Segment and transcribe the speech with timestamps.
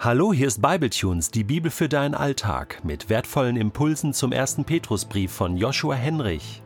[0.00, 5.32] Hallo, hier ist Bibletunes, die Bibel für deinen Alltag, mit wertvollen Impulsen zum ersten Petrusbrief
[5.32, 6.62] von Joshua Henrich.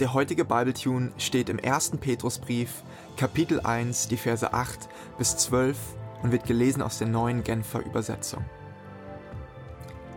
[0.00, 2.82] Der heutige Bibletune steht im ersten Petrusbrief,
[3.18, 5.76] Kapitel 1, die Verse 8 bis 12
[6.22, 8.42] und wird gelesen aus der neuen Genfer Übersetzung.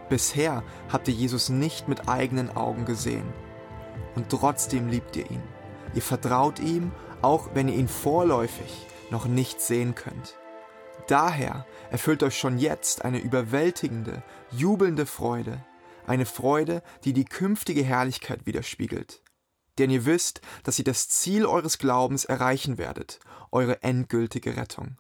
[0.07, 0.63] Bisher
[0.93, 3.27] habt ihr Jesus nicht mit eigenen Augen gesehen
[4.15, 5.43] und trotzdem liebt ihr ihn.
[5.93, 10.37] Ihr vertraut ihm, auch wenn ihr ihn vorläufig noch nicht sehen könnt.
[11.07, 15.63] Daher erfüllt euch schon jetzt eine überwältigende, jubelnde Freude,
[16.05, 19.21] eine Freude, die die künftige Herrlichkeit widerspiegelt.
[19.77, 23.19] Denn ihr wisst, dass ihr das Ziel eures Glaubens erreichen werdet,
[23.51, 24.97] eure endgültige Rettung.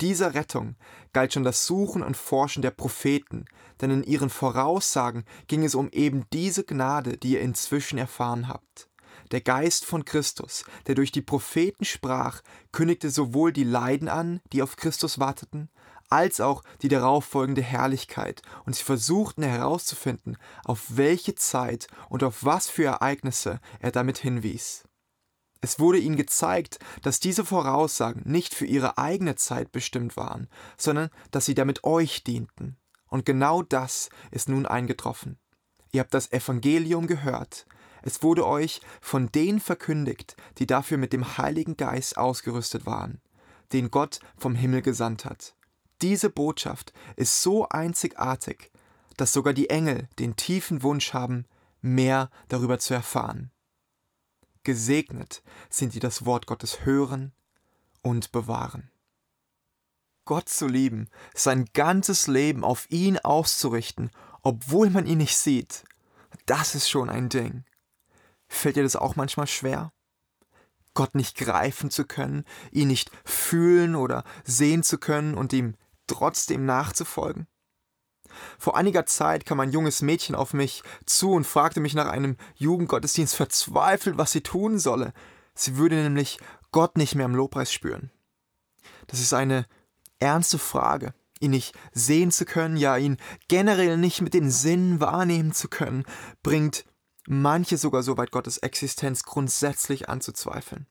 [0.00, 0.74] Dieser Rettung
[1.12, 3.44] galt schon das Suchen und Forschen der Propheten,
[3.80, 8.88] denn in ihren Voraussagen ging es um eben diese Gnade, die ihr inzwischen erfahren habt.
[9.30, 14.62] Der Geist von Christus, der durch die Propheten sprach, kündigte sowohl die Leiden an, die
[14.62, 15.70] auf Christus warteten,
[16.08, 22.68] als auch die darauffolgende Herrlichkeit, und sie versuchten herauszufinden, auf welche Zeit und auf was
[22.68, 24.84] für Ereignisse er damit hinwies.
[25.62, 31.08] Es wurde ihnen gezeigt, dass diese Voraussagen nicht für ihre eigene Zeit bestimmt waren, sondern
[31.30, 32.76] dass sie damit euch dienten.
[33.08, 35.38] Und genau das ist nun eingetroffen.
[35.92, 37.66] Ihr habt das Evangelium gehört,
[38.02, 43.20] es wurde euch von denen verkündigt, die dafür mit dem Heiligen Geist ausgerüstet waren,
[43.72, 45.54] den Gott vom Himmel gesandt hat.
[46.02, 48.70] Diese Botschaft ist so einzigartig,
[49.16, 51.46] dass sogar die Engel den tiefen Wunsch haben,
[51.80, 53.50] mehr darüber zu erfahren.
[54.64, 57.32] Gesegnet sind die das Wort Gottes hören
[58.02, 58.90] und bewahren.
[60.24, 64.10] Gott zu lieben, sein ganzes Leben auf ihn auszurichten,
[64.42, 65.84] obwohl man ihn nicht sieht,
[66.46, 67.64] das ist schon ein Ding.
[68.52, 69.92] Fällt dir das auch manchmal schwer?
[70.92, 75.74] Gott nicht greifen zu können, ihn nicht fühlen oder sehen zu können und ihm
[76.06, 77.46] trotzdem nachzufolgen?
[78.58, 82.36] Vor einiger Zeit kam ein junges Mädchen auf mich zu und fragte mich nach einem
[82.56, 85.14] Jugendgottesdienst verzweifelt, was sie tun solle.
[85.54, 86.38] Sie würde nämlich
[86.72, 88.10] Gott nicht mehr im Lobpreis spüren.
[89.06, 89.66] Das ist eine
[90.20, 91.14] ernste Frage.
[91.40, 93.16] Ihn nicht sehen zu können, ja ihn
[93.48, 96.04] generell nicht mit den Sinnen wahrnehmen zu können,
[96.42, 96.84] bringt
[97.26, 100.86] manche sogar so weit, Gottes Existenz grundsätzlich anzuzweifeln.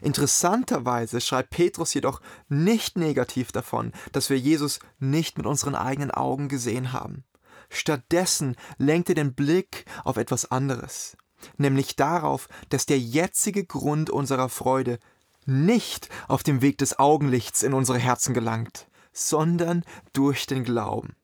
[0.00, 6.48] Interessanterweise schreibt Petrus jedoch nicht negativ davon, dass wir Jesus nicht mit unseren eigenen Augen
[6.48, 7.24] gesehen haben.
[7.68, 11.16] Stattdessen lenkt er den Blick auf etwas anderes,
[11.56, 14.98] nämlich darauf, dass der jetzige Grund unserer Freude
[15.46, 21.16] nicht auf dem Weg des Augenlichts in unsere Herzen gelangt, sondern durch den Glauben.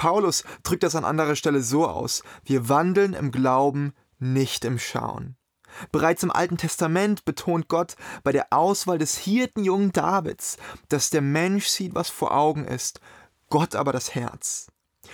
[0.00, 5.36] Paulus drückt das an anderer Stelle so aus, wir wandeln im Glauben, nicht im Schauen.
[5.92, 10.56] Bereits im Alten Testament betont Gott bei der Auswahl des Hirtenjungen Davids,
[10.88, 13.02] dass der Mensch sieht, was vor Augen ist,
[13.50, 14.68] Gott aber das Herz.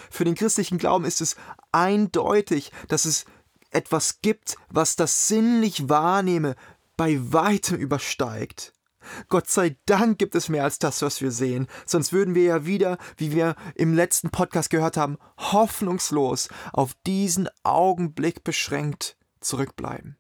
[0.09, 1.35] Für den christlichen Glauben ist es
[1.73, 3.25] eindeutig, dass es
[3.73, 6.55] etwas gibt, was das sinnlich Wahrnehme
[6.97, 8.73] bei weitem übersteigt.
[9.29, 11.67] Gott sei Dank gibt es mehr als das, was wir sehen.
[11.85, 17.49] Sonst würden wir ja wieder, wie wir im letzten Podcast gehört haben, hoffnungslos auf diesen
[17.63, 20.17] Augenblick beschränkt zurückbleiben.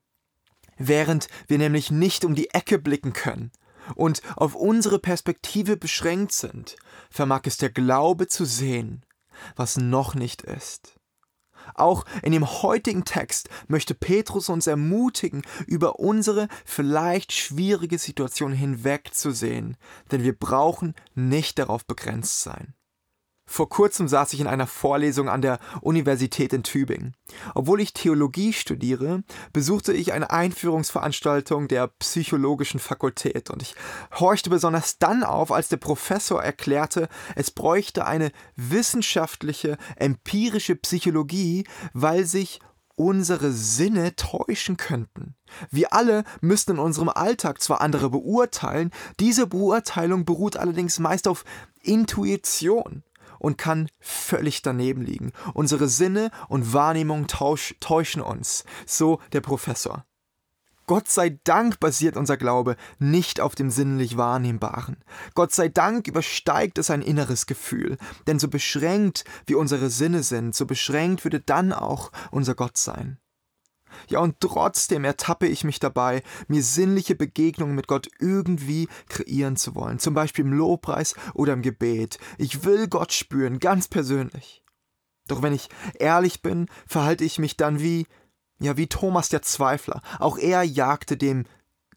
[0.78, 3.50] Während wir nämlich nicht um die Ecke blicken können
[3.94, 6.76] und auf unsere Perspektive beschränkt sind,
[7.10, 9.04] vermag es der Glaube zu sehen,
[9.54, 10.95] was noch nicht ist.
[11.74, 19.76] Auch in dem heutigen Text möchte Petrus uns ermutigen, über unsere vielleicht schwierige Situation hinwegzusehen,
[20.12, 22.75] denn wir brauchen nicht darauf begrenzt sein.
[23.48, 27.14] Vor kurzem saß ich in einer Vorlesung an der Universität in Tübingen.
[27.54, 33.76] Obwohl ich Theologie studiere, besuchte ich eine Einführungsveranstaltung der psychologischen Fakultät und ich
[34.18, 42.24] horchte besonders dann auf, als der Professor erklärte, es bräuchte eine wissenschaftliche, empirische Psychologie, weil
[42.24, 42.60] sich
[42.96, 45.36] unsere Sinne täuschen könnten.
[45.70, 48.90] Wir alle müssten in unserem Alltag zwar andere beurteilen,
[49.20, 51.44] diese Beurteilung beruht allerdings meist auf
[51.82, 53.04] Intuition
[53.38, 55.32] und kann völlig daneben liegen.
[55.54, 60.04] Unsere Sinne und Wahrnehmung täuschen uns, so der Professor.
[60.86, 64.98] Gott sei Dank basiert unser Glaube nicht auf dem sinnlich Wahrnehmbaren.
[65.34, 67.98] Gott sei Dank übersteigt es ein inneres Gefühl,
[68.28, 73.18] denn so beschränkt wie unsere Sinne sind, so beschränkt würde dann auch unser Gott sein.
[74.08, 79.74] Ja, und trotzdem ertappe ich mich dabei, mir sinnliche Begegnungen mit Gott irgendwie kreieren zu
[79.74, 82.18] wollen, zum Beispiel im Lobpreis oder im Gebet.
[82.38, 84.62] Ich will Gott spüren, ganz persönlich.
[85.28, 88.06] Doch wenn ich ehrlich bin, verhalte ich mich dann wie,
[88.58, 90.00] ja, wie Thomas der Zweifler.
[90.18, 91.44] Auch er jagte dem,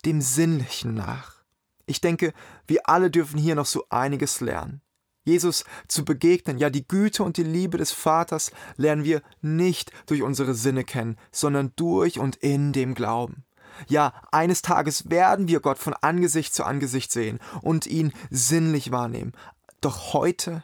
[0.06, 1.44] dem Sinnlichen nach.
[1.86, 2.34] Ich denke,
[2.68, 4.82] wir alle dürfen hier noch so einiges lernen.
[5.24, 10.22] Jesus zu begegnen, ja die Güte und die Liebe des Vaters lernen wir nicht durch
[10.22, 13.44] unsere Sinne kennen, sondern durch und in dem Glauben.
[13.88, 19.34] Ja, eines Tages werden wir Gott von Angesicht zu Angesicht sehen und ihn sinnlich wahrnehmen.
[19.82, 20.64] Doch heute,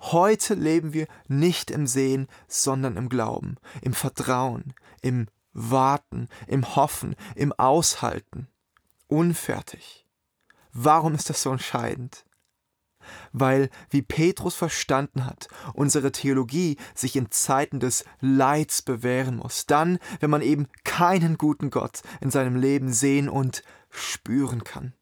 [0.00, 7.16] heute leben wir nicht im Sehen, sondern im Glauben, im Vertrauen, im Warten, im Hoffen,
[7.34, 8.48] im Aushalten.
[9.08, 10.06] Unfertig.
[10.72, 12.25] Warum ist das so entscheidend?
[13.32, 19.66] Weil, wie Petrus verstanden hat, unsere Theologie sich in Zeiten des Leids bewähren muss.
[19.66, 24.92] Dann, wenn man eben keinen guten Gott in seinem Leben sehen und spüren kann.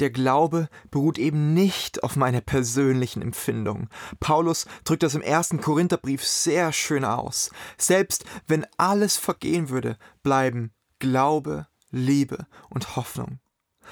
[0.00, 3.88] Der Glaube beruht eben nicht auf meiner persönlichen Empfindung.
[4.20, 7.50] Paulus drückt das im ersten Korintherbrief sehr schön aus.
[7.76, 13.40] Selbst wenn alles vergehen würde, bleiben Glaube, Liebe und Hoffnung.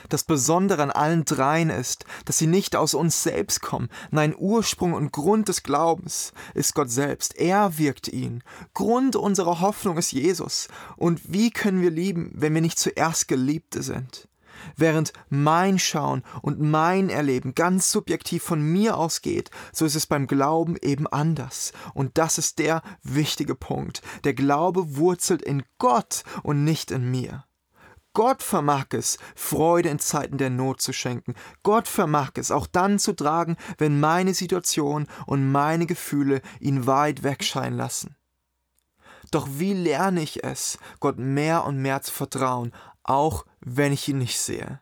[0.08, 3.88] Das Besondere an allen dreien ist, dass sie nicht aus uns selbst kommen.
[4.10, 7.37] Nein, Ursprung und Grund des Glaubens ist Gott selbst.
[7.37, 8.43] Er wirkt ihn.
[8.75, 10.69] Grund unserer Hoffnung ist Jesus.
[10.96, 14.28] Und wie können wir lieben, wenn wir nicht zuerst Geliebte sind?
[14.76, 20.26] Während mein Schauen und mein Erleben ganz subjektiv von mir ausgeht, so ist es beim
[20.26, 21.72] Glauben eben anders.
[21.94, 24.02] Und das ist der wichtige Punkt.
[24.25, 27.44] Der Glaube wurzelt in Gott und nicht in mir.
[28.17, 31.35] Gott vermag es, Freude in Zeiten der Not zu schenken.
[31.63, 37.25] Gott vermag es, auch dann zu tragen, wenn meine Situation und meine Gefühle ihn weit
[37.25, 38.17] wegscheinen lassen.
[39.33, 42.73] Doch wie lerne ich es, Gott mehr und mehr zu vertrauen,
[43.03, 44.81] auch wenn ich ihn nicht sehe?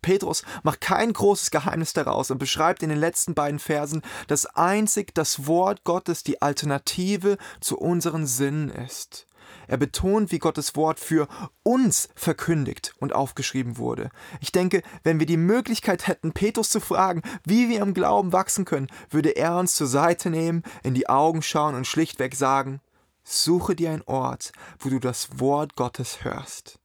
[0.00, 5.14] Petrus macht kein großes Geheimnis daraus und beschreibt in den letzten beiden Versen, dass einzig
[5.14, 9.28] das Wort Gottes die Alternative zu unseren Sinnen ist.
[9.68, 11.28] Er betont, wie Gottes Wort für
[11.62, 14.10] uns verkündigt und aufgeschrieben wurde.
[14.40, 18.64] Ich denke, wenn wir die Möglichkeit hätten, Petrus zu fragen, wie wir im Glauben wachsen
[18.64, 22.80] können, würde er uns zur Seite nehmen, in die Augen schauen und schlichtweg sagen,
[23.24, 26.78] suche dir einen Ort, wo du das Wort Gottes hörst,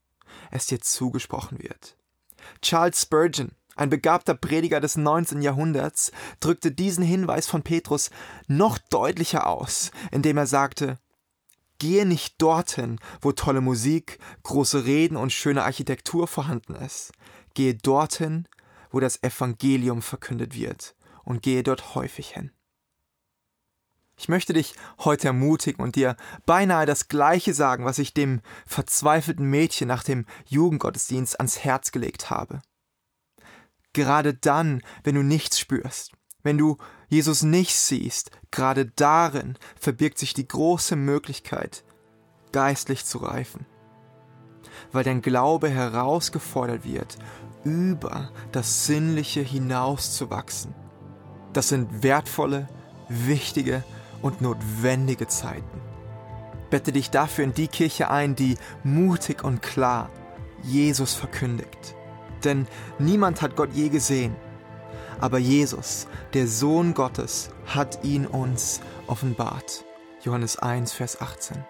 [0.52, 1.98] es dir zugesprochen wird.
[2.62, 5.42] Charles Spurgeon, ein begabter Prediger des 19.
[5.42, 8.10] Jahrhunderts, drückte diesen Hinweis von Petrus
[8.48, 10.98] noch deutlicher aus, indem er sagte,
[11.80, 17.12] Gehe nicht dorthin, wo tolle Musik, große Reden und schöne Architektur vorhanden ist.
[17.54, 18.48] Gehe dorthin,
[18.90, 22.52] wo das Evangelium verkündet wird, und gehe dort häufig hin.
[24.20, 29.48] Ich möchte dich heute ermutigen und dir beinahe das Gleiche sagen, was ich dem verzweifelten
[29.48, 32.62] Mädchen nach dem Jugendgottesdienst ans Herz gelegt habe.
[33.94, 36.14] Gerade dann, wenn du nichts spürst,
[36.44, 36.78] wenn du
[37.10, 41.84] Jesus nicht siehst, gerade darin verbirgt sich die große Möglichkeit,
[42.52, 43.66] geistlich zu reifen.
[44.92, 47.18] Weil dein Glaube herausgefordert wird,
[47.64, 50.74] über das Sinnliche hinauszuwachsen.
[51.54, 52.68] Das sind wertvolle,
[53.10, 53.84] wichtige
[54.22, 55.82] und notwendige Zeiten.
[56.70, 60.10] Bette dich dafür in die Kirche ein, die mutig und klar
[60.64, 61.96] Jesus verkündigt.
[62.44, 62.68] Denn
[63.00, 64.36] niemand hat Gott je gesehen
[65.20, 69.84] aber Jesus, der Sohn Gottes, hat ihn uns offenbart.
[70.24, 71.64] Johannes 1, Vers 18.